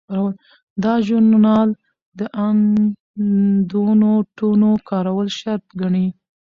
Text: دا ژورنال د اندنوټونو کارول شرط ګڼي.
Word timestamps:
دا 0.83 0.93
ژورنال 1.05 1.69
د 2.19 2.21
اندنوټونو 2.47 4.69
کارول 4.89 5.27
شرط 5.39 5.65
ګڼي. 5.81 6.07